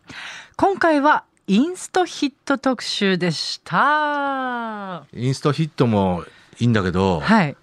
[0.57, 5.05] 今回はインストヒット特集でした。
[5.13, 6.25] インストヒットも
[6.59, 7.57] いいんだけど、はい。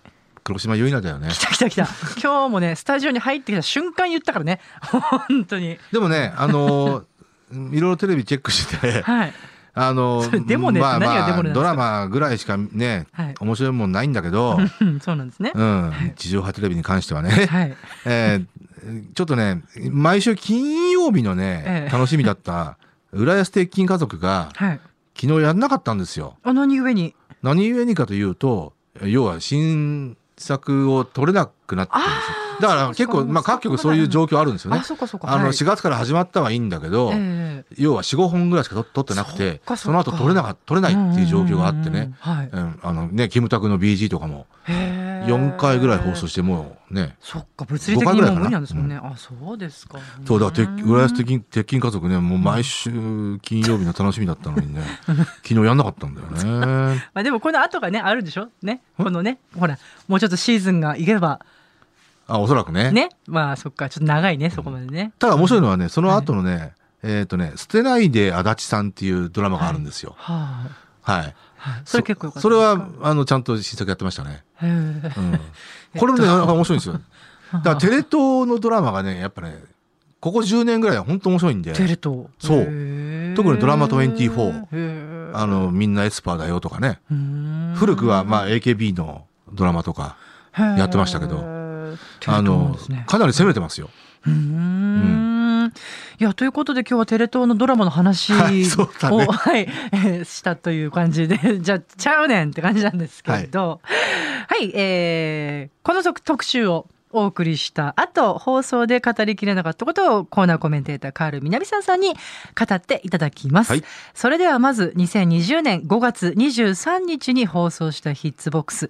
[0.43, 1.29] 黒島結菜だよね。
[1.29, 1.39] 来。
[1.39, 1.87] た来た来た。
[2.21, 4.59] 今日もねスタジオに入ってきた瞬間言ったからね。
[4.81, 5.77] 本当に。
[5.91, 7.05] でもね、あの、
[7.51, 9.33] いろいろテレビチェックして、はい
[9.73, 13.35] あの それ、でもねまあまあ、ドラマぐらいしかね、はい。
[13.39, 15.51] 面白いもんないんだけど、うんそうなんですね。
[15.55, 17.75] うん、地上波テレビに関してはね、はい。
[18.05, 18.45] えー
[19.13, 21.91] ちょっとね、毎週金曜日のね、ええ。
[21.93, 22.77] 楽しみだった、
[23.13, 24.79] 浦安鉄筋家族が、はい。
[25.15, 26.37] 昨日やんなかったんですよ。
[26.43, 27.13] あ何故に？
[27.43, 32.50] 何故にかというと、要は新作を撮れなくなってるんですよ。
[32.61, 34.81] だから結構、まあ各局そういう状況あるんですよね。
[34.81, 35.37] あ。
[35.37, 35.51] の、はい。
[35.51, 42.13] 4月から始まったはいいんだけど、え要は4、5本ぐらいしか撮撮ってなくてその後撮れなか撮れないっていう状況があってね。
[42.25, 42.79] うん。
[42.81, 49.99] あのね、キムタクの BG とかもへー4回ぐらい放送してもうね、そっか物理的にもう無理なんですもんね、あそうですか。
[50.25, 52.91] そうだ、鉄うん浦安鉄筋鉄筋家族ね、もう毎週
[53.41, 54.81] 金曜日の楽しみだったのにね、
[55.43, 57.01] 昨日やんなかったんだよね。
[57.13, 58.49] まあでもこの後がねあるでしょ。
[58.61, 58.81] ね。
[58.97, 59.77] このねほら
[60.07, 61.39] もうちょっとシーズンがいけば
[62.33, 62.91] あ、おそらくね。
[62.91, 63.09] ね。
[63.27, 63.89] まあそっか。
[63.89, 65.11] ちょっと長いねそこまでね。
[65.19, 70.15] ただ面白いのはね、その後のね、えっ、とね、捨てないで足立さんっていうドラマがあるんですよ。
[70.17, 70.69] は
[71.01, 71.21] はい。
[71.21, 72.41] い、はい、それ結構よかった。
[72.41, 74.43] それは、あの、ちゃんと新作やってましたね。
[74.61, 75.01] うん。
[75.97, 77.01] これもね、なかなか面白いんですよ。
[77.53, 79.63] だからテレ東のドラマがね、やっぱね、
[80.21, 82.27] ここ10年ぐらいは本当面白いんで、テレ東。
[82.39, 82.65] そう。
[83.35, 85.37] 特にドラマ24へー。
[85.37, 87.75] あの、みんなエスパーだよとかね、うーん。
[87.75, 90.17] 古くはまあ AKB のドラマとか、
[90.57, 91.61] やってましたけど。
[92.27, 93.89] あのかなり攻めてますよ。
[94.25, 95.73] うーん。
[96.19, 98.65] いやということで今日はテレ東のドラマの話を、はいね。
[98.65, 103.81] はいえー したという感じで じゃあちゃうねんって感じなんですけど。
[104.47, 113.83] はい、えーこの特特集をお送りした後放送で語りきれなかったことをコーナーコメンテーターカール南沢さんに語っていただきます、はい。
[114.13, 118.89] それではまず2020年5月23日に放送したヒッツボックス。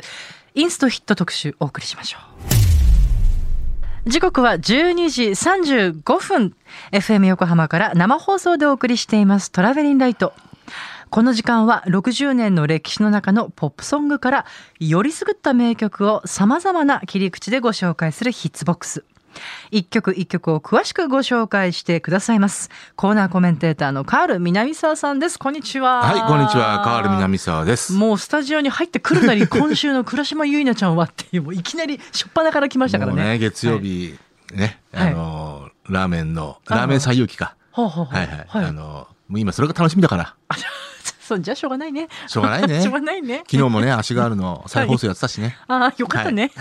[0.53, 2.17] インストヒット特集お送りしましょ
[4.07, 4.09] う。
[4.09, 6.55] 時刻は12時35分。
[6.91, 9.51] FM 横浜から生放送でお送りしています。
[9.51, 10.33] トラベリンライト
[11.11, 14.45] この時間は60年の歴史の中のポップソングから
[14.79, 19.03] よりすぐった名曲を様々な切り口でご紹介するヒッツボックス
[19.71, 26.79] 一曲一曲を詳しくご紹介してくださいますコーナーコメンテーターのカール南沢さんですこんにちははい、こんにちは。
[26.81, 27.91] カール南沢です。
[27.91, 34.17] もうスタジオに入ってくるなり今週の倉島結菜ちゃんはっていうもういきなり初っ端から来ましたからねね、月曜日、
[34.53, 37.57] ね、はいあの、ラーメンの、ラーメン最有機か。
[37.73, 38.65] ほうほうほうはいはい。
[38.65, 40.35] あの、もう今それが楽しみだから。
[41.21, 45.55] そうじゃあしょうがないねしょうがないね しょうがないね昨日もね、足があるの再放送やってたしね。
[45.67, 46.51] ああ、よかったね。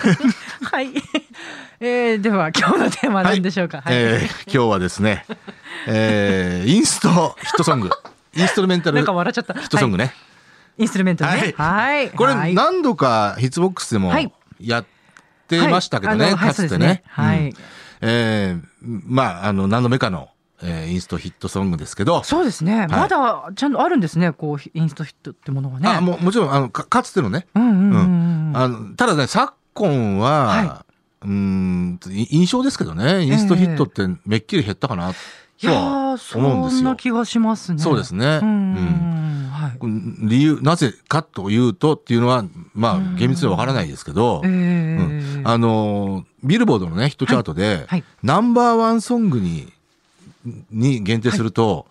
[0.71, 0.91] はい。
[1.81, 3.79] えー、では、今日のテーマは何でしょうか？
[3.81, 3.95] はい。
[3.95, 5.25] えー今日はですね、
[5.87, 7.91] えーインストヒットソング。
[8.37, 9.55] インストルメンタルなんヒか笑っちゃった。
[9.55, 10.15] ットソングはいね。
[10.79, 11.55] インストゥルメントね。
[11.57, 12.11] はい。
[12.11, 14.85] これはい何度かヒッツボックスでもはいやっ
[15.49, 17.03] てましたけどね、かつてね。
[17.09, 17.55] はい
[18.03, 18.63] えー
[19.07, 20.31] まあ、あの、何度目かの、
[20.63, 22.87] えーインストヒットソングですけど、そうですね。
[22.89, 24.33] まだ、ちゃんとあるんですね。
[24.33, 25.89] こう、インストヒットってものがね。
[25.89, 27.47] あももちろんあのか、かつてのね、
[28.97, 30.87] ただね、昨今は、は
[31.23, 35.13] うーんい印象ですけどね、インストヒットってめっきり減ったかな、い
[35.67, 36.79] やとはー、思うんですよ。
[36.79, 37.79] そんな気がしますね。
[37.79, 38.41] そうですね。
[38.43, 38.75] うん
[39.81, 40.29] うん。
[40.29, 49.73] 理由、なぜかというとっていうのは、まあ、うん厳密にはわからないですけど、えうーんあのー、ビルボードのね、ヒットチャートで、はいナンバーワンソングに、
[50.71, 51.87] に限定すると、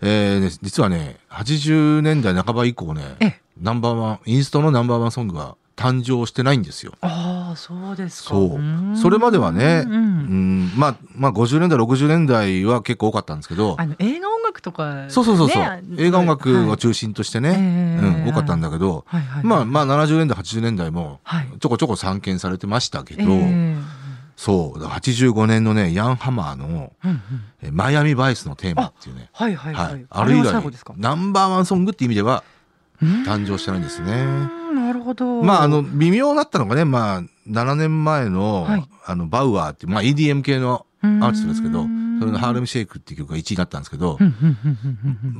[0.00, 6.92] えーね実はね、80年代半ば以降ねええ、ナンバーワン、インストのナンバーワンソングは誕生してないんですよ。
[7.00, 8.30] ああ、あそうですか。
[8.30, 8.56] そう。
[8.56, 8.96] ーん。
[8.96, 16.76] それまではねううんん、まあ、まあ、50年代、60年代は結構多かったんですけど、あの映画音楽とか、そうそうそうそう、ね映画音楽をはい。
[16.78, 18.06] 中心としてね、ええ。
[18.06, 24.01] うん、多かったんだけど、はいはいまあ、まあ、70年代、80年代もはい、ちょこちょこ散見されてましたけど、ええ
[24.42, 27.20] そう、だから85年のね、ヤンハマーの、うんうん。
[27.62, 30.52] えマイアミバイスのテーマっていうね、はいはいはい、はい、あれ以来
[30.96, 32.42] ナンバーワンソングって意味では
[33.00, 33.22] うん？
[33.22, 34.10] 誕生してないんですね。
[34.74, 35.44] なるほど。
[35.44, 38.88] まあ、あの、微妙だったのがね、まあ、7年前の、はい。
[39.06, 42.18] あの、バウアーっていう、まあ、EDM 系のアーティストですけど、うん。
[42.20, 44.16] それのハーレムシェイクっていう曲が1位になったんですけど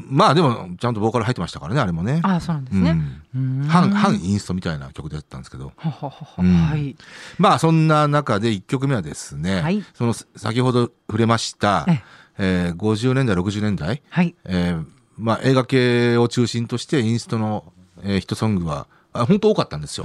[0.08, 2.20] まあでも、ちゃんとボーカル入ってましたからね、あれもね。
[2.24, 2.98] あそうなんですね、
[3.34, 3.60] うん。
[3.62, 3.68] うん。
[3.68, 5.72] 反、反インストみたいな曲だったんですけど。
[5.76, 6.96] はい。
[7.38, 9.84] まあそんな中で1曲目はですね、はい。
[9.94, 12.02] その先ほど触れましたえ、
[12.38, 12.72] え。
[12.74, 14.34] ー50年代、60年代、はい。
[14.44, 14.84] えー
[15.18, 17.72] まあ映画系を中心としてインストの、
[18.02, 20.04] えーヒットソングはあ本当多かったんですよ。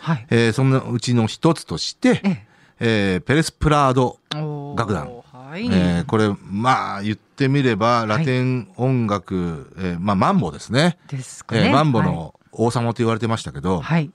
[0.00, 0.26] はい。
[0.30, 4.18] えーそのうちの一つとして、ええーペレス・プラード、
[4.76, 5.10] 楽団。
[5.50, 10.98] はい、えーこれまあ言ってみればラテン音楽、えーまあマンボですね。
[11.08, 12.08] ですかね、えーマンボはい。
[12.08, 14.10] の王様と言われてましたけど、はい。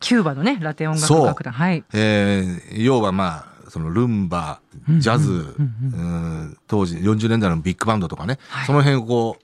[0.00, 1.52] キューバのね、ラテン音楽楽団。
[1.54, 1.84] はい。
[1.94, 4.60] えー要はまあそのルンバ
[4.98, 6.02] ジャズ、うんう
[6.50, 6.58] ん。
[6.66, 8.66] 当時40年代のビッグバンドとかね、はい。
[8.66, 9.42] その辺をこう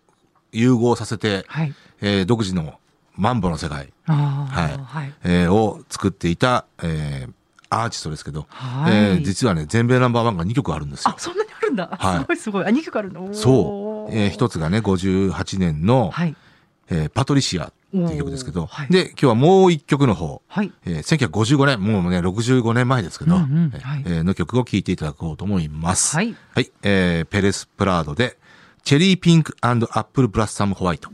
[0.52, 1.74] 融合させて、はい。
[2.02, 2.74] えー独自の
[3.16, 4.78] マンボの世界、はい。
[4.78, 5.14] はい。
[5.24, 7.32] えーを作っていた、えー
[7.82, 11.18] アーティストですけど、はいえー実はね全米ナンバーワンが2曲あるんですよあ、。
[11.18, 11.88] そんなにあるんだ。
[11.98, 12.64] はいすごいすごい。
[12.64, 13.32] あ、2曲あるの？
[13.34, 16.36] そう、えー一つがね58年の、はい。
[16.90, 20.72] えーパトリシアっていう曲ですけど、はいで今日はもう一曲の方、はい。
[20.84, 26.16] えー1955年もうね65年前ですけど、うんうんえーはいえーの曲を聴いていただこうと思います。
[26.16, 26.34] はい。
[26.54, 28.36] はい、えーペレス・プラードで、
[28.82, 31.08] チェリーピンクアップルブラッサムホワイト。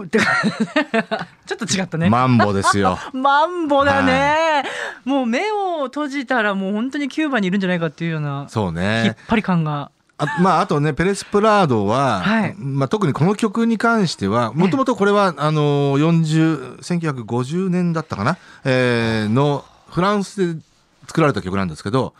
[0.00, 0.18] って。
[0.18, 2.08] ちょっと違ったね。
[2.10, 2.98] マンボですよ。
[3.12, 4.64] マンボだね、
[5.04, 9.16] もう目を閉じたらもう本当にキューバにいるんじゃないかっていうようなそう引っね。
[9.28, 9.90] 張り感が。
[10.18, 20.60] あまあ、あとね、ペレス・プラードは、はいまあ、特にこの曲に関しては、もともとこれは、あの、40、1950年だったかな、えーの、フランスで
[21.08, 22.14] 作られた曲なんですけど、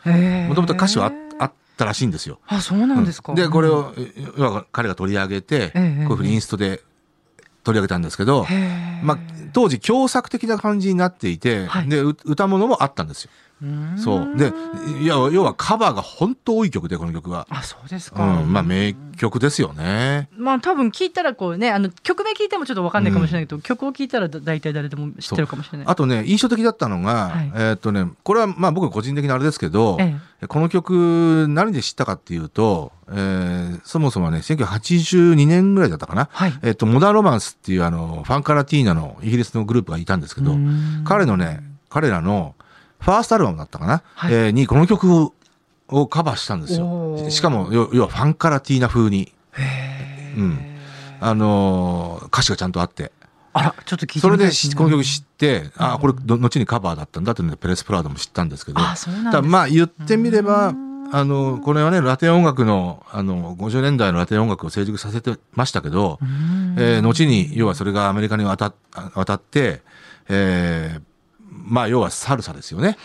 [0.49, 2.39] もともと歌詞はああったらしいんですよ。
[2.49, 3.35] あ、そうなんですか。
[3.35, 3.93] で、これを、
[4.73, 6.81] 彼が取り上げて、こうええいうふうにインストで
[7.65, 8.47] 取り上げたんですけど、
[9.03, 9.19] まあ、
[9.53, 13.31] 当時共作的な感じになっていて、はいで、う歌物もあったんですよ。
[13.97, 14.37] そう。
[14.37, 14.53] で、
[15.01, 17.47] いや、要はカバーが本当多い曲で、この曲は。
[17.51, 18.41] あ、そうですうか。
[18.41, 20.29] ん、まあ名曲ですよね。
[20.37, 25.87] まあ多分聞いたらこうねあの曲名聞いてもちょっと分かんないかもしれないけど、曲を聞いたらだ大体誰でも知ってるかもしれない。
[25.87, 30.17] あとね、印象的だったのが、はいえーっとね、これはまあ僕個人的なあれですけど、え
[30.49, 36.29] この曲何で知ったかっていうと、えーそもそもね、1982年ぐらいだったかな。
[36.33, 40.57] はいえーっと、モダンロマンスっていうあの、ファンカラティーナのイギリスのグループがいたんですけど
[41.05, 42.55] 彼のね、彼らの
[43.03, 44.33] ファーストアルバムだったかな、はい。
[44.35, 45.35] えーにこの曲を
[45.89, 47.29] をカバーしたんですよ。
[47.29, 49.33] しかも、要要はファンカラティーナ風に、
[50.39, 50.59] うん。
[51.21, 53.13] あのー歌詞がちゃんとあって。
[53.55, 60.73] あらちょっと聞いてみそれでこの曲知って、あこれど後にカバーだったんだっていうのでペレス・プラードも知ったんですけど、あそうなんですだからまあ言ってみれば、
[61.15, 66.19] あの、これはね、ラテン音楽の、あの、50年代のラテン音楽を成熟させてましたけど、
[66.79, 68.75] えー後に、要はそれがアメリカに渡っ
[69.15, 69.83] 渡って、
[70.31, 71.03] えー
[71.73, 72.99] まあ要はサルサですよね。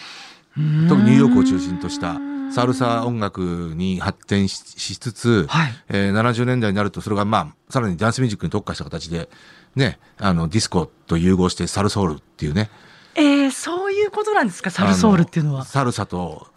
[0.89, 2.17] 特にニューヨークを中心とした
[2.51, 5.73] サルサ音楽に発展ししつつ、はい。
[5.89, 9.29] えー70年代になるとそれがまあさらにダンスミュージックに特化した形で
[9.75, 12.69] ねあのディスコと融合してサルソウルっていうね。
[13.15, 14.69] えー、そういうことなんですか？
[14.69, 15.61] サルソウルっていうのは。
[15.61, 16.47] あサルサと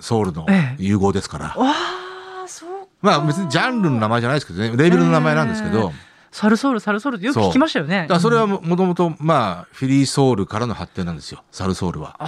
[0.00, 0.82] ソウルのええ。
[0.82, 2.86] 融合ですから、わあそうか。
[3.02, 4.68] まあ別にジャンルの名前じゃないですけどね。
[4.70, 5.92] レーベルの名前なんですけど、
[6.32, 8.06] サルソウルサルソウルってよく聞きましたよね。
[8.08, 11.42] だそれはももともとまあフィリーソウルからの発展なんですよ。
[11.50, 12.18] サルソウルは。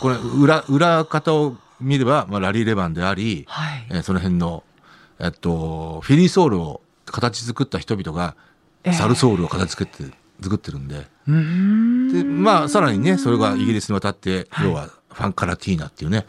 [0.00, 3.86] これ裏裏方を見れば、まあ、ラリー・レバンであり、はい。
[3.90, 4.62] えーその辺の、
[5.18, 8.34] えっと、フィリーソウルを形作った人々が
[8.84, 10.04] ええサルソウルを形作って、
[10.42, 11.06] 作ってるんで。
[11.26, 14.68] でまあさらにねそれがイギリスに渡って、はい。
[14.68, 16.24] 要はファンカラティーナっていうね、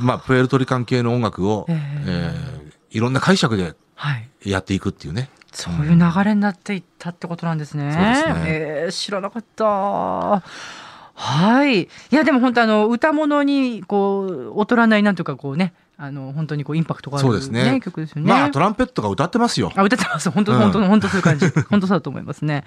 [0.00, 4.28] まあプエルトリカン系の音楽を、えええーいろんな解釈ではい。
[4.44, 5.28] やっていくっていうね。
[5.56, 8.22] そういう流れになっていったってことなんですね。
[8.26, 9.64] そうねえー知らなかった。
[9.64, 10.42] は
[11.66, 11.84] い。
[11.84, 18.28] いやでも本当あの歌物にこう劣らないなんとかこうねあの本当にこうインパクトがある、そうですね曲ですよね。
[18.28, 19.72] まあトランペットが歌ってますよ。
[19.74, 22.64] あ歌ってます本当うん本当、本当そういう感じ 本当そうだと思いますね。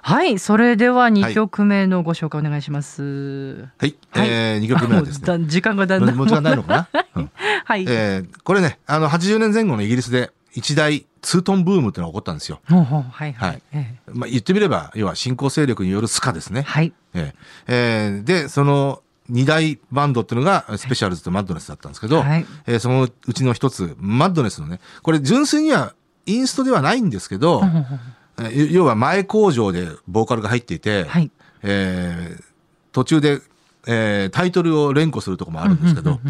[0.00, 3.68] はいそれでは二曲目のご紹介お願いします。
[3.78, 3.94] はい。
[4.12, 5.44] はいえー、2曲目はですね。
[5.46, 7.30] 時間がだんだんもう時間ないのかな、うん
[7.66, 12.60] はい、えーこれね、あの、80年前後のイギリスで一大ツートンブームっていうのが起こったんですよ。
[12.68, 13.60] ほうほうはいははいい。
[13.72, 16.62] ええまあ、言ってみれば、要は新興勢力によるスカですね。
[16.62, 16.92] はい。
[17.14, 17.32] え
[17.66, 25.94] ええーで、その二大バンドっていうのが、スペシャルズとマッドネスだったんですけど、はいえーそのうちの一つ、マッドネスのね、これ純粋には
[26.26, 27.98] インストではないんですけど、ほうほうほう
[28.40, 31.30] えー要は前工場でボーカルが入っていて、はい。
[31.62, 32.44] えー
[32.92, 33.40] 途中で、
[33.86, 36.20] えータイトルを連呼するとこもあるんですけど、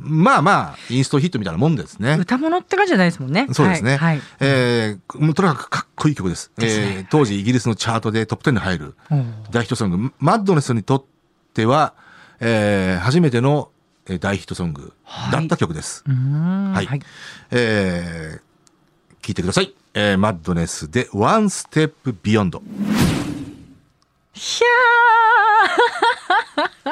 [0.00, 2.16] まあまあ、インストヒットみたいなもんですね。
[2.18, 3.46] 歌物って感じじゃないですもんね。
[3.52, 3.92] そうですね。
[3.96, 3.98] はい。
[3.98, 6.50] はいえーもうとにかくかっこいい曲です。
[6.56, 8.94] ですねえー当時イギリスのチャートでトップ10に入る
[9.50, 10.12] 大ヒットソング。
[10.18, 11.04] マッドネスにとっ
[11.52, 11.94] ては、
[12.40, 13.70] えー初めての
[14.06, 14.92] えー大ヒットソング
[15.32, 16.04] だった曲です。
[16.06, 17.00] はいはい。
[17.50, 18.44] えー
[19.26, 19.74] 聞いてください。
[19.94, 21.92] えーマッドネスで One Step
[22.22, 22.60] Beyond。
[24.34, 24.66] ひゃ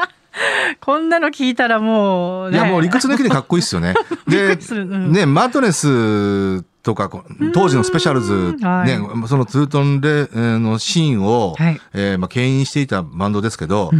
[0.04, 0.08] ー。
[0.80, 3.94] こんなの聞いたらもう、ね、いや、もう理屈抜きでかっこいいっすよね。
[4.26, 8.86] でね、マッドネスとか、こ当時のスペシャルズ、はい。
[8.86, 11.80] ね、そのツートンレえーのシーンを、はい。
[11.92, 13.90] えーまあ、牽引していたバンドですけど、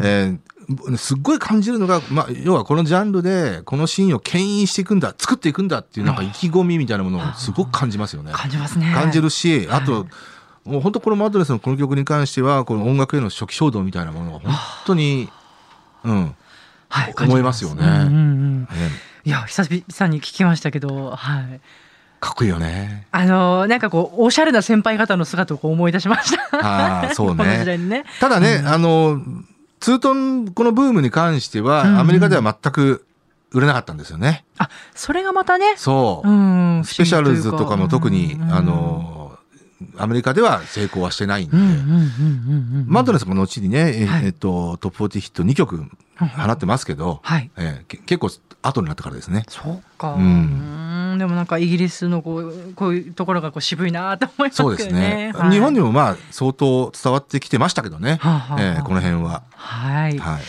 [0.00, 0.38] えー
[0.96, 8.32] すっごい感じるのが、まあ、要はこのジャンルで、このシーンを牽引していくんだ、作っていくんだっていうなんか意気込みみたいなものをすごく感じますよね。
[8.32, 8.90] 感じますね。
[8.94, 10.06] 感じるし、あはと、
[10.64, 14.54] もう本当このマッドネスのこの曲に関しては、この音楽への初期衝動みたいなものが本
[14.86, 15.28] 当に、
[16.04, 16.34] うん、
[16.88, 18.68] はい、思いますよねうんうんうんね
[19.24, 21.60] いや、久々に聞きましたけど、はい。
[22.20, 23.06] かっこいいよね。
[23.10, 26.58] あのーなんかこう、おしゃれな先輩方の姿をこう思い出しました？
[26.58, 27.76] ああ、そうね。
[27.76, 28.04] にね。
[28.20, 29.20] ただね、あの、
[29.80, 33.06] ツートン、このブームに関しては、うんうんアメリカでは全く
[33.50, 34.44] 売れなかったんですよね。
[34.58, 36.28] あ、それがまたね、そう。
[36.28, 39.23] うん、スペシャルズとかも特に、うんあ、の、
[39.96, 41.56] アメリカでは成功はしてないんで。
[42.86, 45.84] マッドネスも後にね、えはいえっと、トップ40ヒット2曲
[46.18, 47.50] 放ってますけど、はい。
[47.56, 48.30] えーけ結構
[48.62, 49.44] 後になってからですね。
[49.48, 50.14] そうか。
[50.14, 51.18] ううんん。
[51.18, 55.32] でもなんかイギリスのこう、こういうところがこう渋いなと思いますけどそうですね。
[55.34, 58.18] はい日本にもまあ相当伝わってきてましたけどね。
[58.20, 59.42] はあはえーこの辺は。
[59.54, 60.18] はい。
[60.18, 60.42] はい。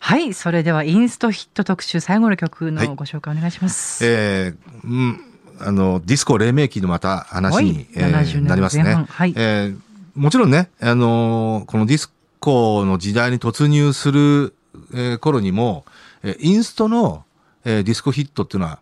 [0.00, 0.34] はい。
[0.34, 4.04] それではインストヒット特集最後の曲はいのご紹介お願いします。
[4.04, 5.20] えーうん、
[5.66, 9.06] あの、ディスコ黎明期のまた話はいに、えー70年なりますね。
[9.08, 9.34] はい。
[9.36, 9.78] えー
[10.14, 14.54] もちろんね、あのーこのディスコの時代に突入する、
[14.92, 15.84] えー頃にも、
[16.22, 17.24] えーインストの、
[17.64, 18.78] えーディスコヒットっていうのは、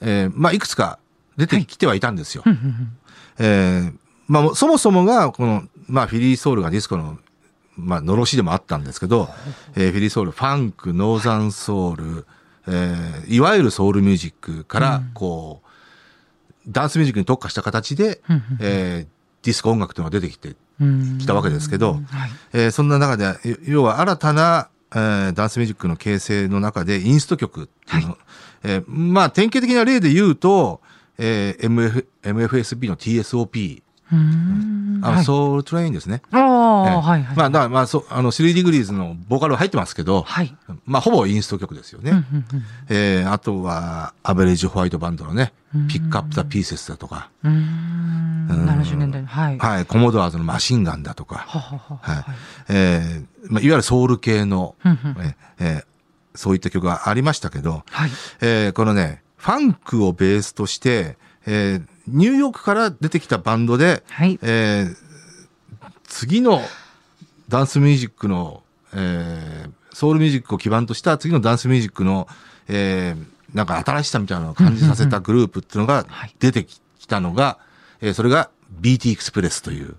[0.00, 0.98] えーまあ、いくつか
[1.36, 2.42] 出てきてはいたんですよ。
[2.46, 2.92] うんうんうん。
[3.38, 3.92] えー
[4.28, 7.18] まあ、そもそもが、この、まあ、フィリーソウルがディスコの、
[7.76, 9.28] まあ、のろしでもあったんですけど、
[9.74, 12.26] えーフィリーソウル、ファンク、ノーザンソウル、
[12.68, 15.69] えーいわゆるソウルミュージックから、こう、
[16.68, 18.20] ダンスミュージックに特化した形で、
[18.60, 21.16] えーディスコ音楽というのが出てきて、うん。
[21.18, 22.02] きたわけですけどはい。
[22.52, 28.18] えーそんな中で、よ要は新たな、えーダンスミュージックの形成の中で、インスト曲っていうの、
[28.64, 30.80] えーまあ、典型的な例で言うと、
[31.16, 36.20] えー MF MFSB の TSOP、うんあの、はいソウルトレインですね。
[36.32, 37.36] ああ、えーはいはい。
[37.36, 40.54] まあ、だからまあ、そう、あの、3ディグリーズのボーカルは入ってますけど、はい。
[40.84, 42.24] まあ、ほぼインスト曲ですよね。
[42.88, 45.52] えーあとは、アベレージホワイトバンドのね、
[45.88, 49.58] Pick Up the Pieces だとか、うーんうん70年代のはい。
[49.58, 52.34] はい、コモドアーズのマシンガンだとか、ははははいはい。
[52.68, 54.74] えーまあ、いわゆるソウル系の、
[55.58, 55.84] えー
[56.36, 58.10] そういった曲がありましたけど、はい。
[58.40, 64.38] えーこのね、ファンクをベースとして、えーニューヨークから出てきたバンドで、はい。
[64.42, 64.96] えー
[66.04, 66.60] 次の
[67.48, 68.62] ダンスミュージックの、
[68.94, 72.26] えーソウルミュージックを基盤とした次のダンスミュージックの、
[72.68, 77.58] えーなんか新しさみたいなのを感じさせたグループっていうのがはい出てきたのが、
[78.00, 79.96] えーそれが BT エクスプレスという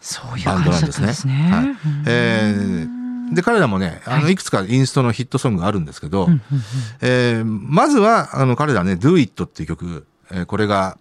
[0.00, 1.32] そういうバンドなんですね。
[1.34, 1.50] ね。
[1.50, 1.76] はいうん
[2.06, 3.00] えー
[3.34, 6.62] で、彼らもね、あの、はいいくつかインストのヒットソングがあるんですけど、うんうんうん
[7.00, 10.98] えーまずは、あの、彼らね、Do It っていう曲、えーこれが、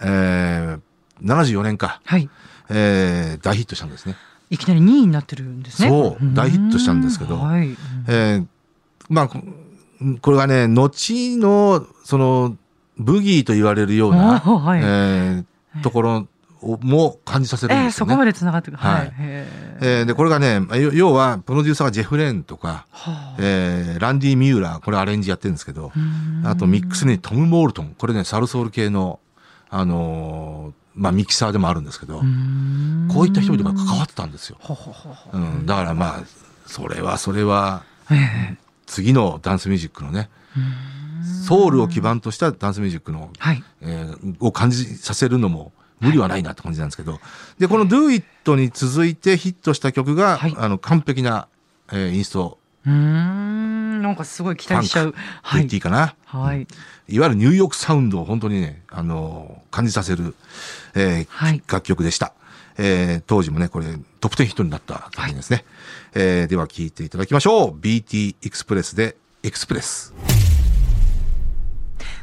[0.00, 0.80] えー
[1.22, 2.28] 74年か、はい。
[2.70, 4.16] えー大ヒットしたんですね。
[4.50, 5.88] いきなり2位になってるんですね。
[5.88, 7.76] そう大ヒットしたんですけどうんはい。
[8.08, 8.46] えー
[9.08, 9.40] まあ、こ
[10.22, 12.56] これがね、後の、その、
[12.96, 15.44] ブギーと言われるような、はいえー
[15.82, 16.26] ところを
[16.62, 18.10] も感じさせるんえー、ですよね。
[18.10, 18.76] そこまで繋がってくる。
[18.78, 19.10] ははいい。
[19.18, 29.20] へーえーで、これがね、要要は、プロデューサーがジェフ・レーンとか、はあえーランディ・ミューラー、これアレンジやってるんですけど、うんあとミックスにトム・モールトン、これね、サルソウル系の、
[29.70, 34.58] あのーまあ、ミキサーでもあるんですけど、うんこういった人々が関わってたんですよ。
[35.32, 36.20] うん、だからまあ、
[36.66, 38.14] それはそれは、え
[38.54, 40.28] え次のダンスミュージックのね、
[41.46, 43.62] ソウルを基盤としたダンスミュージックの、はい。
[43.80, 47.20] えーを感じさせるのも無理はないなって感じなんですけど、
[47.58, 51.46] で、この Do It に続いてヒットした曲が、はいあの、完璧な、
[51.92, 53.98] えーインストうーん。
[54.00, 55.14] んなんかすごい期待しちゃう。
[55.42, 55.80] はい言っていい。
[55.82, 56.14] かな？
[56.24, 56.66] はい。
[57.08, 60.34] いわゆるニューヨークサウンドを本当にね、あの、感じさせる、
[60.94, 62.32] えーはい楽曲でした。
[62.78, 63.86] えー当時もね、これ
[64.20, 65.64] トップ10ヒットになった作品ですね。
[66.14, 67.70] えーでは聴いていただきましょう。
[67.78, 70.14] BT エクスプレスでエクスプレス。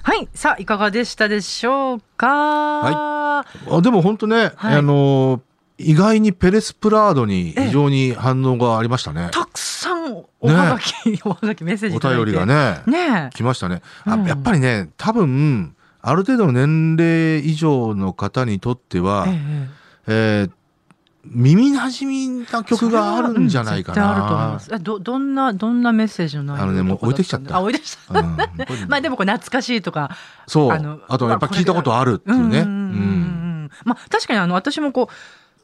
[0.07, 0.29] はい。
[0.33, 2.27] さあ、いかがでしたでしょうか？
[2.27, 5.41] はあでも本当ね、はいあの、
[5.77, 9.27] 意外にペレスプラードに非常に反応がありましたね。
[9.33, 10.93] たくさんおはがき、
[11.25, 11.99] おはがきメッセージいお。
[11.99, 12.45] 便りが。
[12.45, 13.81] ね、ね来ましたね。
[14.05, 19.31] あうんやっぱりね、多分、ある程度の年齢以上の方にとっては、え。
[20.07, 20.51] ええー
[21.31, 22.07] 耳馴染
[22.39, 24.59] みな曲があるんじゃないかそれはうんあると思いまな。
[24.59, 24.69] す。
[24.73, 28.19] えど、どんな、どんなメッセージの内容あのねもう置いてきちゃったあ、置いてきちゃった。
[28.21, 28.37] うん
[28.87, 30.15] まあ でもこれ懐かしいとか。
[30.47, 30.71] そう。
[30.71, 32.59] ああのとやっぱ聞いたことあるっていうね。
[32.61, 33.03] うんうんうんうんう
[33.65, 35.13] んまあ確かにあの私もこう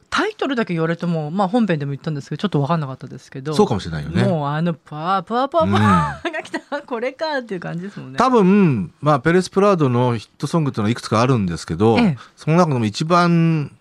[0.10, 4.24] タイトルだけ言われてもまあ本編でも言ったんですけどちょっと分かんなかったですけどそうかもしれないよね。
[4.24, 8.18] もうあのパーパーパーパーうんが来た これかっていう感じですもんね。
[8.20, 13.72] 多分、まあ、ペレス・プラードのヒットソングっていうのはいくつかあるんですけど、ええその中でも一番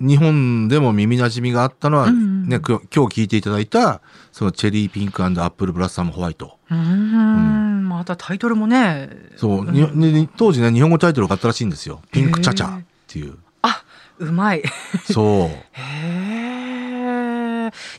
[0.00, 4.00] 日本でも耳馴染みがあったのは、うんうんね、今日聞いていただいた、
[4.32, 6.58] そのチェリーピンクアップルブラッサムホワイト。
[6.70, 12.00] うーんまたタイトルもねそう、ね当時ね、日本語タイトルがあったらしいんですよ。
[12.12, 13.36] ピンクチャチャっていう。
[13.62, 13.82] あ
[14.18, 14.62] うまい。
[15.10, 15.24] そう。
[15.24, 17.27] へえ。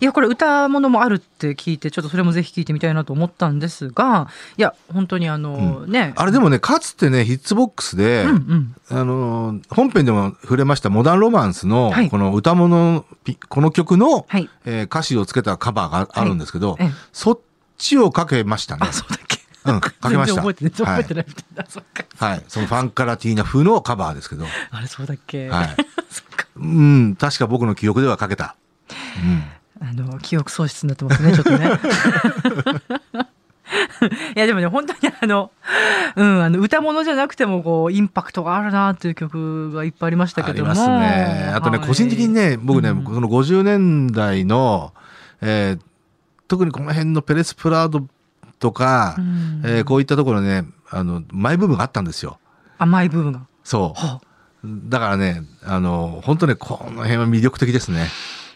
[0.02, 17.40] いやこれ歌物もあるって聞いてちょっとそれもぜひ聞いてみたいなと思ったんですがいや本当にあの、ねあれでもね、かつてね、ヒッツボックスで、うんうんあのー、本編でも触れましたモダンロマンスのはい、この歌物、ピこの曲の、はいえー歌詞をつけたカバーがあるんですけど、ええそっ
[17.78, 18.94] ちをかけましたねあ。
[18.94, 19.40] そうだっけ？
[19.66, 20.42] うん、かけました。
[20.42, 22.44] 全然覚えてない全然覚えてないみたいな、そっかはい。
[22.48, 25.76] そのファンカラティーナ風のカバーですけど、あれそうだっけ、はい。
[26.58, 28.56] うん、確か僕の記憶ではかけた。
[29.24, 29.44] うん。
[29.82, 31.70] あの記憶喪失になってますねちょっとね
[34.36, 35.52] いやでもね本当にあの,、
[36.16, 41.52] うん、あの歌物じゃなくてもこうインパクトがあるなっていう曲がいっぱいありましたけどもありますね。
[41.54, 44.94] あとね、はい個人的にね、僕ね、うんその50年代の、
[45.42, 45.80] えー
[46.48, 48.08] 特にこの辺のペレス・プラード
[48.58, 52.40] とか、うんえーこういったところね、あの、マイブームがあったんですよ。
[52.80, 54.20] 甘い部分がそはあ
[54.64, 54.68] う。
[54.90, 58.08] だからね、あの、本当ね、この辺は魅力的ですね。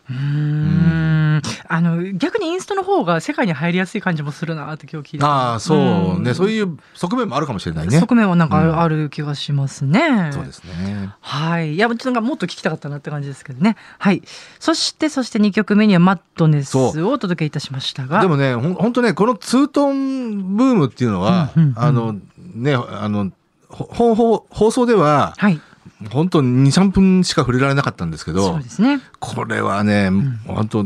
[0.10, 1.03] うー
[1.36, 8.00] んあの逆にインストの方が世界に入りやすい感じもするなって今日聞いてああ、そうね、そうういう側面もあるかもしれないね。
[8.00, 11.14] 側面はなんかある,、気がしますねそうですね。
[11.22, 11.76] はい。
[11.76, 13.76] いや、ちょっもっと聞きたかったなって感じですけどね。
[14.00, 14.22] はい。
[14.60, 18.22] そして、そして2曲目にはマッドネスをお届けいたしましたが。
[18.22, 22.16] でもね、ほん本当ね、このツートンブームっていうのは、うんうんうんあの、
[22.56, 23.32] ね、あの、
[23.70, 25.60] ほほほ放送では、はい。
[26.12, 29.00] 本当2、3分しか触れられなかったんですけそどう、ですね。
[29.20, 30.10] これはね、
[30.46, 30.86] 本当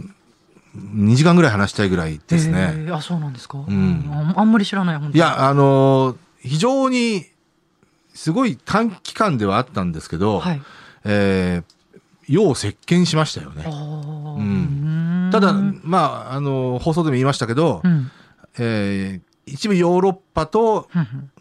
[0.78, 2.74] 2時間ぐらい話したいぐらいですね。
[2.74, 3.58] えーあ、そうなんですか？
[3.60, 5.16] んああんまり知らない、本当に。
[5.16, 7.26] いや、あのー非常に、
[8.14, 10.62] すごい短期間ではあったんですけど、はい。
[11.04, 13.66] えー、よう席巻しましたよね。
[13.68, 18.12] うんうんただ、まあ、あのー放送でも言いましたけど、うん。
[18.60, 20.90] えー一部ヨーロッパと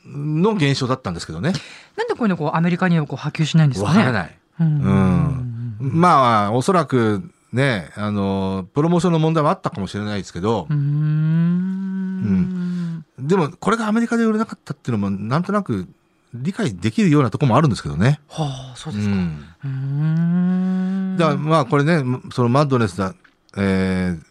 [0.04, 1.52] の現象だったんですけどね。
[1.96, 3.98] なんでこういうのこうアメリカにはこう波及しないんですかね？
[3.98, 4.38] わからない。
[4.60, 4.66] うん。
[4.80, 13.04] うんまあ、おそらくね、あのープロモーションの問題もあったかもしれないですけどう、ん。
[13.18, 15.86] でも、これがアメリカで売れなかったっていうのも、なんとなく
[16.34, 18.20] 理解できるようなところもあるんですけどね。
[18.28, 19.14] はあ、そううですか。
[19.14, 19.44] ん。
[19.64, 21.16] うん。
[21.18, 23.14] だまあ、これね、そのマッドネスだ、
[23.56, 24.26] えー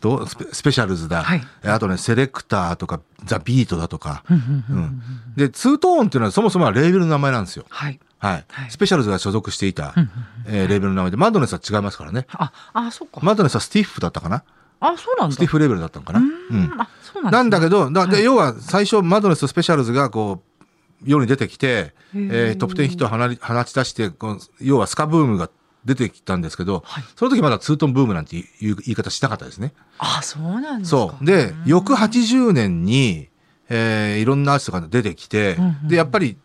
[0.00, 5.02] とスペ、スペシャルズだ、はいあとね、セレクターとか、ザ・ビートだとか、うんうんうんうん
[5.36, 7.64] で、ツートーンっていうのはそもそもはレーベルの名前なんですよ。
[7.68, 7.98] はい。
[8.26, 8.44] はい。
[8.48, 10.10] はいスペシャルズが所属していた、うんうん
[10.48, 12.26] えーレーベルの名前で、マッドネスは違いますからね。
[12.32, 13.20] あ、あ、そうか。
[13.22, 14.42] マッドネスはスティッフだったかな？
[14.80, 15.34] あ、そうなんだ。
[15.34, 16.20] スティッフレーベルだったのかな？
[16.20, 16.28] ううん
[16.64, 16.80] ん。
[16.80, 20.62] あ、そうなんなんだけど、だではい要は最初、マッドネスとスペシャルズがこう、
[21.04, 25.50] 世に出てきて、えートップ10ヒットを放ち出してこう、要はスカブームが
[25.84, 29.72] 出てきたんですけど、はいその時まだツートンブームなんていう言い方しなかったですね。
[29.98, 30.96] あ、そうなんですか。
[30.96, 31.24] そう。
[31.24, 33.28] で、翌80年に、
[33.68, 36.36] えーいろんなアーティストが出てきて、うんうんで、やっぱり、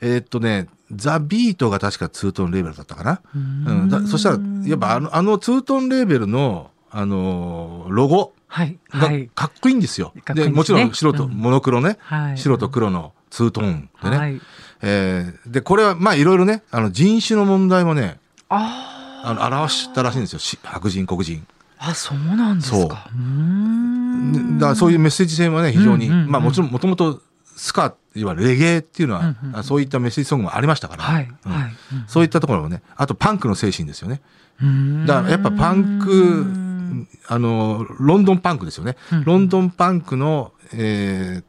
[0.00, 3.20] えーっとね、ザ・ビートが確かツートンレーベルだったかな。
[3.34, 8.78] ううんん、だそしたら、やっぱあの、あのツートンレーベルの、あのーロゴはい。
[8.90, 9.28] がはい。
[9.34, 10.12] かっこいいんですよ。
[10.24, 14.16] かっこいいでもちろん白と、うんモノクロね、はい白と黒のツートーンでね。
[14.16, 14.40] はい。
[14.82, 20.38] えーで、これは、まあいろいろね、あの、人種の問題もね、ああの、表したらしいんですよ。
[20.38, 21.44] し白人、黒人。
[21.78, 22.76] あ、あ、そうなんですか。
[22.78, 27.20] そうだからそういうメッセージ性もね、非常に、うんうんうんまあもちろん、もともと
[27.56, 31.28] スカ、いわゆるレゲエっていうのは、うんうんそういったメッセージソングもありましたから、はい。
[31.46, 31.72] うんはい。
[32.06, 34.20] そういったところもね、あとパンクの精神ですよね。
[34.62, 38.96] うんだからやっぱパンクんあの、ロンドンパンクですよね。
[39.12, 41.44] うんロンドンパンクの、えー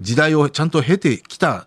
[0.00, 1.66] 時代をちゃんと経てきた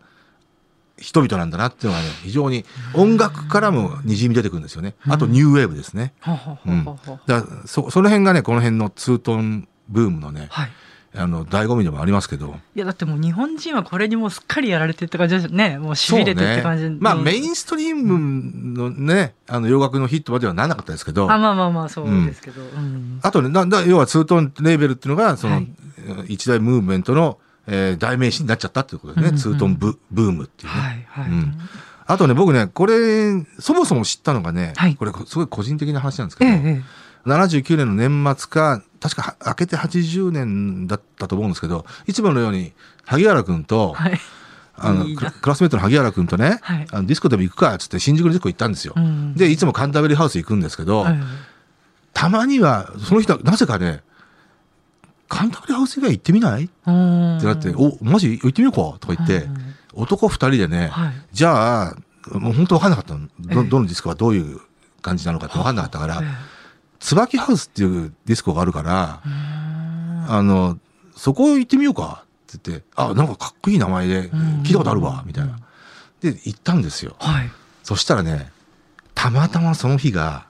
[0.98, 2.66] 人々なんだなっていうのがね、非常に
[2.96, 4.96] 音楽からも滲み出てくるんですよね。
[5.08, 6.14] あとニューウェーブですね。
[6.22, 6.86] ほうん
[7.28, 10.72] だそ、その辺がね、この辺のツートンブームのね、はい。
[11.16, 12.56] あの、醍醐味でもありますけど。
[12.76, 15.78] いやだってもう日本人はこれにもうすっかりやられてって感じですよね。
[15.78, 16.90] もう痺れてって感じ。
[17.00, 17.52] まあメイン。
[17.52, 22.62] ンストリームのね、あの洋楽のヒットまではならなかったですけど、あまあまあまあそうですけど。
[22.62, 25.68] うんあとね、なだ要はツートンレーベルっていうのが、その、はい
[26.28, 29.28] 一大ムーブメントの、えー代名詞になっちゃったっていうことですね。
[29.30, 30.80] うんうんツートンブブームっていうね。
[30.80, 31.32] はいはい。
[31.32, 31.58] うん
[32.06, 36.82] あとね、僕ね、これ、そもそも知ったのがね、はいこれすごい個人的な話なんですけど、えええ
[37.26, 42.74] 79年の年末か、確かは明けて80年だったと思うんですけど、いつものように、
[43.06, 44.02] 萩原くんと、え。
[44.02, 44.20] はい。
[44.76, 46.88] あのククラスメートの萩原くんとね、はい。
[46.92, 48.94] あのディスコでも行くかっつって新宿のディスコ行ったんですよ。
[48.98, 49.36] うん。
[49.36, 51.20] で、いつもカンタベリーハウス行くんですけど、はい。
[52.14, 54.02] たまには、その人はなぜかね、
[55.30, 56.66] カンタベリーハウス以外行ってみない？
[56.66, 58.98] ってうんなって、お、マジ行ってみようか？
[59.00, 61.14] とか言ってうん、男二人でね、はい。
[61.32, 61.96] じゃあ、
[62.32, 63.28] もう本当わかんなかったの。
[63.28, 64.60] ど、ええどのディスコがどういう
[65.02, 66.26] 感じなのかってわかんなかったから、え
[67.04, 69.22] 椿ハウスっていうディスコがあるから、
[70.30, 70.80] あの、
[71.16, 72.24] そこ行ってみようか
[72.56, 74.24] って言って、あ、なんかかっこいい名前で、ん
[74.64, 75.60] 聞いたことあるわ、みたいな。
[76.22, 77.16] で、行ったんですよ。
[77.20, 77.52] はい。
[77.84, 78.52] そしたらね、
[79.14, 80.48] たまたまその日が、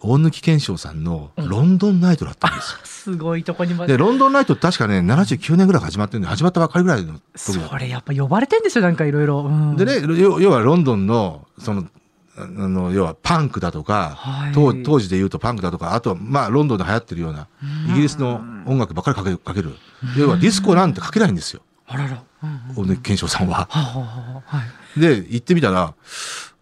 [0.00, 2.78] 大貫健章さんのロンドンナイトだったんですよ。
[2.84, 3.98] すごいとこにまで、で。
[3.98, 9.40] ロンドンナイトって確かね、79年ぐらい始まってるんで、始まったばっかりぐらいのそれやっぱ呼ばれてんですよ、なんかいろいろ。
[9.40, 11.86] うんでね、要要はロンドンの、その、
[12.36, 17.46] あの、要はパンクだとか、はい当当時で言うとパンクだとか、あと、まあ、ロンドンで流行ってるような、
[17.90, 19.74] イギリスの音楽ばっかりかける、かける。
[20.16, 21.62] 要はディスコなんてかけないんですよ。
[21.86, 22.22] あらら。
[22.42, 22.46] う
[22.82, 23.68] んうん健章さんは。
[24.96, 25.94] で、行ってみたら、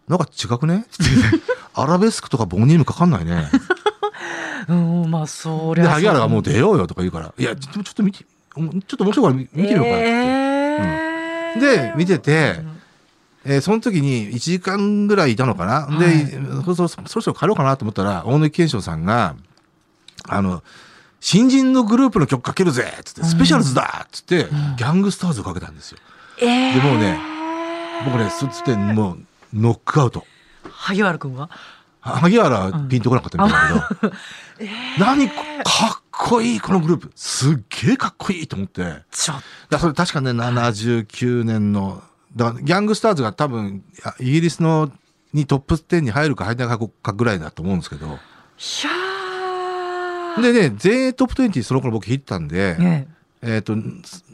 [0.08, 0.85] なんか違くね？
[1.74, 3.48] アラベスクとかボニームかかんないね。
[4.68, 5.92] うん、まあ、そりで、ゃ。
[5.92, 10.04] 萩原がもう出ようよとか言うから、いや、ちょっとちょっと見て、ちょっと面白いから見見てみようかって。
[10.04, 12.61] えーで、見てて、
[13.44, 16.26] えーその時に1時間ぐらいいたのかな、で、
[16.64, 19.35] そそそろそろ帰ろうかなと思ったら、大貫健章さんが、
[20.28, 20.62] あの、
[21.20, 22.92] 新人のグループの曲かけるぜ！
[23.00, 24.02] っつって、スペシャルズだ！
[24.07, 25.98] っつって、ギャングスターズをかけたんですよ。
[26.40, 26.74] えー。
[26.74, 27.18] でもうね、
[28.05, 29.18] 僕ね、そっつってもう、
[29.55, 30.24] ノックアウト。
[30.70, 31.50] 萩原君は
[32.00, 34.12] 萩原ピンとこなかったみたいだけど、
[34.98, 37.12] 何こかっこいいこのグループ。
[37.14, 39.02] すっげえかっこいいと思って。
[39.12, 42.02] ちょっらそれ確かね、79年の、
[42.37, 44.90] だからギャングスターズが多分、あイギリスの
[45.33, 48.18] にトップ10に入るか入らないかぐらいだと思うんですけど。
[50.40, 53.09] でね、全英トップ20その頃僕弾いてたんで、ね
[53.42, 54.25] えっ、と、す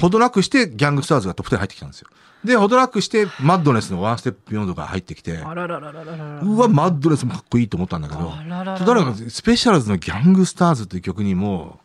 [0.00, 2.08] ほどなくしてギャングスターズがトップ10入ってきたんですよ。
[2.44, 6.40] で、ほどなくしてマッドネスの One Step Beyond が入ってきて、あららららららら。
[6.40, 11.78] うわ、マッドネスもかっこいいと思ったんだけど、あららららとにかくスペシャルズのギャングスターズっていう曲にも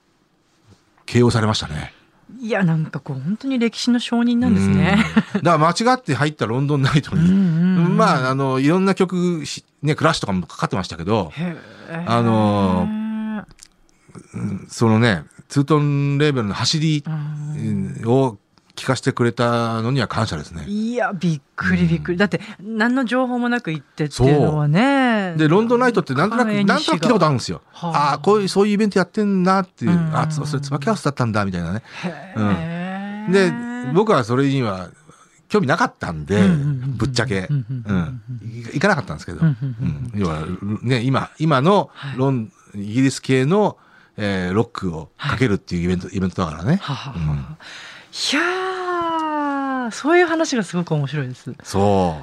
[1.06, 1.94] 影響されましたね。
[2.40, 4.98] いや、なんかこう、本当に歴史の証人なんですね。
[5.36, 5.42] うん。
[5.44, 11.32] だから間違って入ったロンドンナイトに、まあ、あの、いろんな曲し、ね、クラッシュとかもかかってましたけど、
[12.08, 12.88] あの
[14.70, 18.02] そのね、ツートンレーベルの走りうん。
[18.06, 18.38] を
[18.76, 20.66] 聞かせてくれたのには感謝ですね。
[20.68, 22.18] いや、びっくりびっくり。
[22.18, 25.34] だって、何の情報もなく行ってっていうのはね。
[25.38, 27.62] で、ロンドンナイトってなんとなく、亀なんとなく聞いたことあるんですよ。
[27.72, 31.82] はああこういう、そういうイベントやってんなっていう、うんあ、つそれ、椿ハウスだったんだ、みたいなね。
[32.04, 34.90] へーで、僕はそれには
[35.48, 38.22] 興味なかったんで、うんうんうんぶっちゃけ、ううんん、
[38.74, 40.46] 行かなかったんですけど、ううんうんん要は、
[40.82, 43.78] ね、今、今のはいロン、イギリス系の、
[44.18, 46.78] えーロックをかけるっていうイベント、イベントだからね。
[46.82, 51.54] はははうんいやー、そういう話がすごく面白いです。
[51.64, 52.16] そ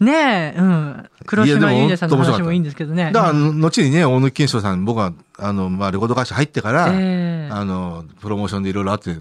[0.00, 0.04] う。
[0.04, 1.10] ねえ、うん。
[1.26, 3.10] 黒島結菜さんの話もいいんですけどね。
[3.12, 9.16] だから、うん後にね、大貫健章さん、僕は、あの、まあ、レコード会社入ってから、ええあの、プロモーションでいろいろあって、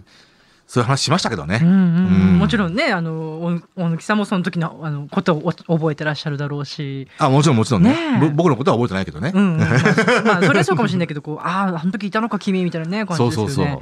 [0.67, 1.59] そういう話しましたけどね。
[1.59, 7.07] もちろんね、あの、お大貫さんもその時のあのことをお覚えてらっしゃるだろうし。
[7.19, 8.19] あ、もちろんもちろんね。
[8.19, 9.31] ね僕のことは覚えてないけどね。
[9.33, 9.69] うんうん、まあ、
[10.25, 13.71] まあそれはそうかもしれないけど、こう、ああ、あの時いたのか君みたいなね、感じそうですよね。
[13.71, 13.81] そう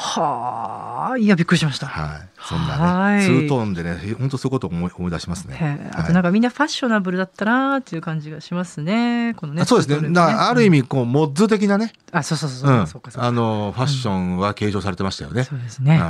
[0.00, 1.88] はあ、いや、びっくりしました。
[1.88, 2.28] はい。
[2.40, 5.90] そんはなね、いツートーンでね、本当そういうことを思い思い出しますね。
[5.92, 9.34] あはいとなんかみんなファッショナブルだったなっていう感じがしますね。
[9.36, 9.62] このね。
[9.62, 10.10] あそうですね。
[10.10, 13.10] だから、ある意味、こう、モッズ的なね、あ、そうそうそうう、んそうか。
[13.16, 15.42] あの、ファッションは継承されてましたよね。
[15.42, 16.00] そうですね。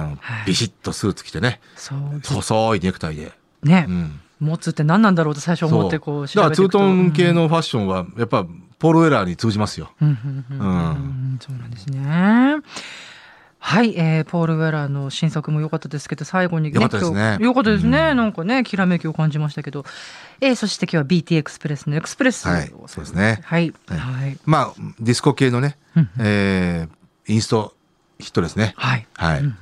[0.44, 3.32] ビシッとスーツ着てね、そう細いネクタイで。
[3.62, 4.20] ねう、ん。
[4.40, 8.44] 持つって何なんだろうと最初思ってこう調べてだからツートン系のファッションは、やっぱ、
[8.78, 9.90] ポールウェラーに通じますよ。
[10.00, 12.56] うんそうなんですね。
[13.58, 19.84] はい、えー、ポール・ウェラーの新作も良かったですけど、最後に、良かったですね良かったですね、うんなんかね、きらめきを感じましたけど。
[20.40, 23.74] えー、そして今日は BT エクスプレスのエクスプレスをはいそうですねはい。
[23.88, 24.38] はいはい。
[24.44, 26.98] まあ、ディスコ系のね、うんえー
[27.30, 27.74] インスト
[28.18, 28.72] ヒットですね。
[28.76, 29.06] はい。
[29.14, 29.40] はい。
[29.40, 29.56] うん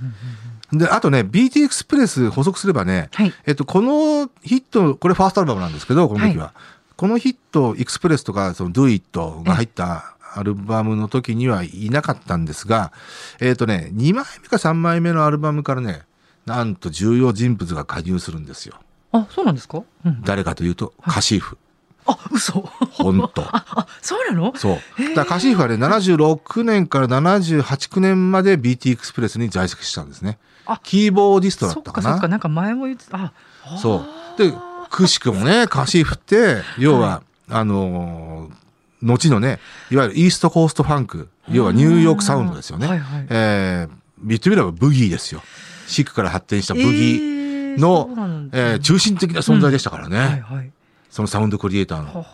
[0.72, 3.32] で、あとね、BT エクスプレス補足すればね、はい。
[3.46, 6.52] えっと、このヒット、これファーストアルバムなんですけど、この時は。
[6.96, 12.92] このヒット、エクスプレスとか、その Do It が入ったアルバムの時にはいなかったんですが、
[13.40, 16.02] えっとね、2枚目か3枚目のアルバムからね、
[16.44, 18.76] なんと重要人物が加入するんですよ。
[19.12, 19.82] あ、そうなんですか？
[20.04, 20.22] うん。
[20.22, 21.58] 誰かというと、カシーフ。
[22.06, 22.60] あ、嘘。
[22.92, 23.42] ほんと。
[23.50, 24.52] あ、あ、そうなの？
[24.56, 25.14] そう。
[25.14, 30.78] だカシーフはね、76年から78、9年まで BT エクスプレスに在籍したんですねあ。
[30.84, 32.02] キーボーディストだったかな。
[32.02, 33.16] そっかそっか、なんか前も言ってた。
[33.16, 33.32] あ、
[33.78, 34.04] そ
[34.36, 34.38] う。
[34.38, 34.52] で、
[34.90, 38.65] くしくもね、カシーフって、要は、あのー
[39.02, 42.86] 後のね、いわゆるイーストコーストファンク、要はニューヨークサウンドですよね。
[42.86, 43.26] はいはい。
[43.28, 43.90] えー、
[44.22, 45.42] 言ってみりゃあブギーですよ。
[45.86, 48.08] シックから発展したブギー、ーの
[48.52, 50.18] えー中心的な存在でしたからね。
[50.18, 50.72] はいはい。
[51.10, 52.26] そのサウンドクリエイターの。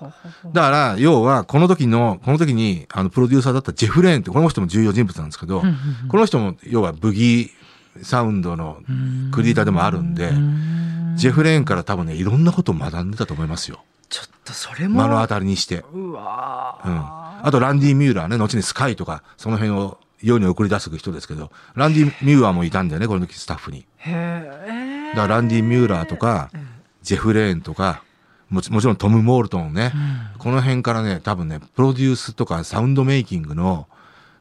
[0.52, 8.78] だから、要は、この時の、この時に、あの、プロデューサーだったジェフ・レーンって、この人も重要人物なんですけど、うんうんうんこの人も、要は、ブギーサウンドの
[9.30, 13.84] クリエイターでもあるんでう、んジェフ・レーンから多分ね、いろんなことを学んでたと思いますよ。
[14.12, 15.02] ちょっとそれも。
[15.02, 15.84] 目の当たりにして。
[15.94, 16.98] うわうん。
[16.98, 23.86] ーあと、ランディ・ミューラーね、後にスカイとか、その辺を世に送り出す人ですけど、ランディ・ミューアーもいたんだよね、この時スタッフに。
[23.96, 25.08] へえ。
[25.14, 26.50] だから、ランディ・ミューラーとか、
[27.00, 28.02] ジェフ・レーンとか、
[28.50, 29.94] もちもちろんトム・モールトンね、
[30.36, 33.88] この辺からね、多分ね、プロデュースとかサウンドメイキングの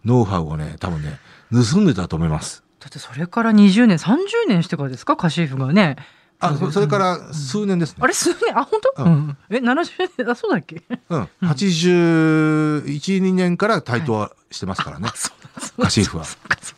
[0.03, 1.17] ノウハウをね、多分ね、
[1.49, 2.61] 盗んでたと思います。
[2.81, 4.17] だってそれから20年、30
[4.49, 5.95] 年してからですか、カシーフがね。
[6.41, 7.97] あ、そそれから数年ですね。
[8.01, 10.81] あれ、数年、あ、本当、ううんん、え、70年、あ、そうだっけ？
[11.09, 11.29] うん。
[11.41, 15.07] 81、2年から台頭はしてますからね。
[15.07, 15.83] あ、そうだ、そうだ。
[15.85, 16.25] カシーフは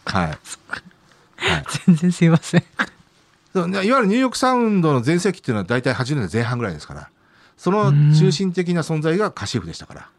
[0.05, 0.27] はい。
[0.27, 1.65] はい。
[1.87, 2.63] 全然すいません。
[3.53, 7.09] そういわゆるニューヨークサウンドの全盛期っていうのは大体80年代前半ぐらいですから、
[7.55, 10.09] その中心的な存在がカシーフでしたから。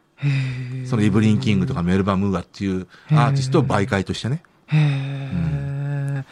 [0.87, 4.41] そのイブリン・キングとかメルバ・ムーアっていうアーティストを媒介としてね。
[4.67, 4.77] へ
[6.21, 6.23] え、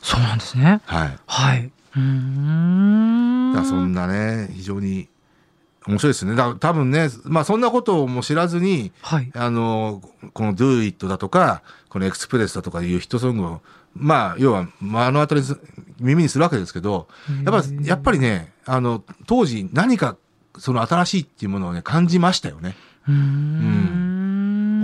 [0.00, 0.80] そうなんですね。
[0.86, 1.18] はい。
[1.26, 1.70] はい。
[1.96, 3.52] うーん。
[3.54, 5.08] だそんなね、非常に
[5.86, 6.34] 面白いですね。
[6.34, 9.30] だ多分ね、まあそんなことをも知らずに、はい。
[9.34, 13.60] あの、この Do It だとか、このエクスプレスだとかいうヒットソングを、
[13.94, 15.42] まあ、要は目の当たり
[16.00, 17.08] 耳にするわけですけど、
[17.44, 20.16] やっぱ、やっぱりね、あの、当時何か
[20.58, 22.76] その新しいっていうものをね、感じましたよね。
[23.08, 24.82] うーん。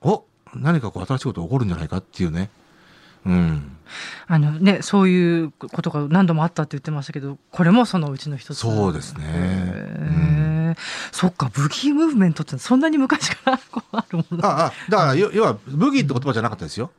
[0.00, 2.50] お何かこう新しいこと起こるんじゃないかっていうね。
[3.28, 3.76] うん。
[4.26, 8.58] あのね、そういうことが何度もあったって言ってましたけど、これもそのうちの一つ。
[8.58, 9.24] そうですね。
[9.26, 10.78] へー
[11.12, 14.48] そっか、ブギームーブメントってそんなに昔からこうあるものだ。
[14.48, 16.90] ああ、だから、要要は、ブギーって言葉じゃなかったですよ。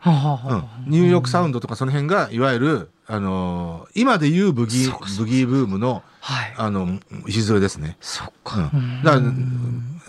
[0.00, 0.64] はあはあはうんあ。
[0.86, 6.54] ニューヨークサウンドとかその辺が、いわゆる、あのー今で言うブギー、ブギーブームの、はい。
[6.58, 7.96] あの、礎ですね。
[8.00, 8.56] そっうか。
[8.60, 9.02] ん。
[9.02, 9.20] だか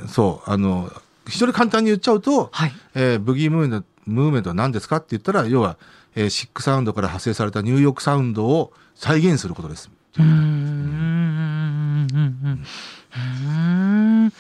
[0.02, 0.91] ら、そう、あの、
[1.28, 2.74] 一人簡単に言っちゃうと、はい。
[2.95, 5.78] えーブギームーブメントムーブメントは何ですかって言ったら、要は、
[6.15, 9.89] えーシックサウンドから派生されたニューヨークサウンドを再現することです。
[10.17, 10.28] うーん。
[13.15, 14.34] うん。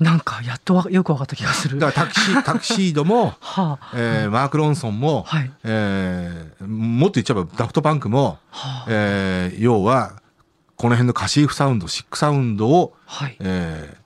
[0.00, 1.78] なんか、やっとわよくわかった気がする。
[1.78, 3.92] だからタキシー、 タキシードも、はあ。
[3.94, 5.50] えーマーク・ロンソンも、はい。
[5.62, 8.86] えーもっと言っちゃえばダフトパンクも、はあ。
[8.88, 10.20] えー要は、
[10.76, 13.36] この辺のカシーフサウンド、シックサウンドを、はい。
[13.40, 14.04] えー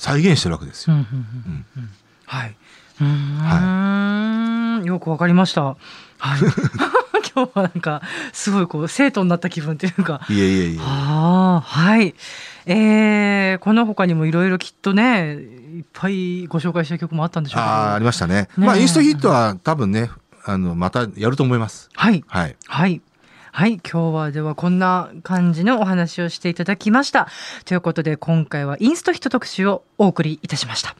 [0.00, 0.94] 再現してるわけですよ。
[0.94, 1.16] うんうんう
[1.50, 1.90] んうん
[2.24, 2.56] はい。
[3.00, 5.62] うーん、よくわかりました。
[5.62, 6.40] はい。
[7.34, 10.20] 今日はなんか、すごいこう、生徒になった気分っていうか。
[10.28, 10.78] いえいえいえ。
[10.80, 12.14] ああ、はい。
[12.66, 17.72] えー、この他にもいろいろきっとね、いっぱいご紹介した曲もあったんでしょうけど。
[17.72, 18.34] ああ、ありましたね。
[18.34, 20.10] ねえまあ、インストヒットは多分ね、
[20.44, 21.88] あの、またやると思います。
[21.94, 22.24] はい。
[22.26, 22.56] はい。
[22.66, 23.00] はい。
[23.52, 23.74] はい。
[23.74, 27.28] 今日はではこんな感じのお話をしていただきました。
[27.64, 30.94] ということで今回はインストヒット特集をお送りいたしました。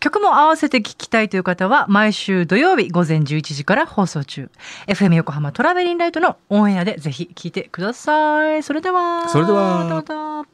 [0.00, 4.50] 曲も合わせて聴きたいという方は毎週土曜日午前11時から放送中。
[4.86, 8.62] FM 横浜トラベリンライトのオンエアでぜひ聴いてください。
[8.62, 9.28] それでは。
[9.28, 10.53] それではまたまた